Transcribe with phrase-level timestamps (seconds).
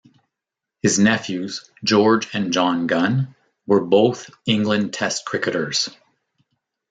[0.81, 3.35] His nephews, George and John Gunn,
[3.67, 5.89] were both England Test cricketers.